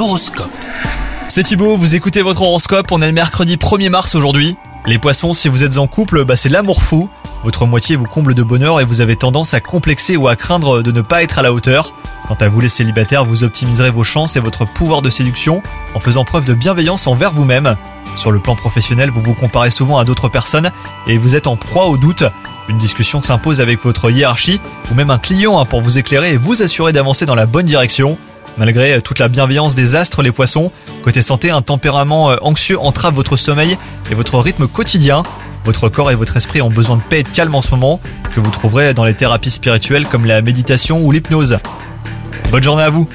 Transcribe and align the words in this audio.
L'horoscope. 0.00 0.50
C'est 1.28 1.42
Thibaut, 1.42 1.76
vous 1.76 1.94
écoutez 1.94 2.22
votre 2.22 2.40
horoscope, 2.40 2.90
on 2.90 3.02
est 3.02 3.06
le 3.06 3.12
mercredi 3.12 3.56
1er 3.56 3.90
mars 3.90 4.14
aujourd'hui. 4.14 4.56
Les 4.86 4.98
poissons, 4.98 5.34
si 5.34 5.48
vous 5.48 5.62
êtes 5.62 5.76
en 5.76 5.88
couple, 5.88 6.24
bah 6.24 6.36
c'est 6.36 6.48
l'amour 6.48 6.82
fou. 6.82 7.10
Votre 7.44 7.66
moitié 7.66 7.96
vous 7.96 8.06
comble 8.06 8.34
de 8.34 8.42
bonheur 8.42 8.80
et 8.80 8.84
vous 8.84 9.02
avez 9.02 9.16
tendance 9.16 9.52
à 9.52 9.60
complexer 9.60 10.16
ou 10.16 10.26
à 10.26 10.36
craindre 10.36 10.80
de 10.80 10.90
ne 10.90 11.02
pas 11.02 11.22
être 11.22 11.38
à 11.38 11.42
la 11.42 11.52
hauteur. 11.52 11.92
Quant 12.26 12.36
à 12.40 12.48
vous 12.48 12.62
les 12.62 12.70
célibataires, 12.70 13.26
vous 13.26 13.44
optimiserez 13.44 13.90
vos 13.90 14.02
chances 14.02 14.36
et 14.36 14.40
votre 14.40 14.64
pouvoir 14.64 15.02
de 15.02 15.10
séduction 15.10 15.62
en 15.94 16.00
faisant 16.00 16.24
preuve 16.24 16.46
de 16.46 16.54
bienveillance 16.54 17.06
envers 17.06 17.32
vous-même. 17.32 17.76
Sur 18.16 18.30
le 18.30 18.38
plan 18.38 18.56
professionnel, 18.56 19.10
vous 19.10 19.20
vous 19.20 19.34
comparez 19.34 19.70
souvent 19.70 19.98
à 19.98 20.06
d'autres 20.06 20.30
personnes 20.30 20.70
et 21.08 21.18
vous 21.18 21.36
êtes 21.36 21.46
en 21.46 21.58
proie 21.58 21.88
au 21.88 21.98
doute. 21.98 22.24
Une 22.70 22.78
discussion 22.78 23.20
s'impose 23.20 23.60
avec 23.60 23.82
votre 23.82 24.10
hiérarchie 24.10 24.62
ou 24.90 24.94
même 24.94 25.10
un 25.10 25.18
client 25.18 25.60
hein, 25.60 25.66
pour 25.66 25.82
vous 25.82 25.98
éclairer 25.98 26.32
et 26.32 26.36
vous 26.38 26.62
assurer 26.62 26.94
d'avancer 26.94 27.26
dans 27.26 27.34
la 27.34 27.44
bonne 27.44 27.66
direction. 27.66 28.16
Malgré 28.58 28.94
euh, 28.94 29.00
toute 29.00 29.18
la 29.18 29.28
bienveillance 29.28 29.74
des 29.74 29.96
astres, 29.96 30.22
les 30.22 30.32
poissons, 30.32 30.72
côté 31.02 31.22
santé, 31.22 31.50
un 31.50 31.62
tempérament 31.62 32.30
euh, 32.30 32.36
anxieux 32.42 32.78
entrave 32.78 33.14
votre 33.14 33.36
sommeil 33.36 33.78
et 34.10 34.14
votre 34.14 34.38
rythme 34.38 34.66
quotidien. 34.66 35.22
Votre 35.64 35.88
corps 35.88 36.10
et 36.10 36.14
votre 36.14 36.36
esprit 36.36 36.62
ont 36.62 36.70
besoin 36.70 36.96
de 36.96 37.02
paix 37.02 37.20
et 37.20 37.22
de 37.22 37.28
calme 37.28 37.54
en 37.54 37.62
ce 37.62 37.70
moment, 37.70 38.00
que 38.34 38.40
vous 38.40 38.50
trouverez 38.50 38.94
dans 38.94 39.04
les 39.04 39.14
thérapies 39.14 39.50
spirituelles 39.50 40.06
comme 40.06 40.24
la 40.24 40.40
méditation 40.40 41.02
ou 41.02 41.12
l'hypnose. 41.12 41.58
Bonne 42.50 42.62
journée 42.62 42.82
à 42.82 42.90
vous 42.90 43.08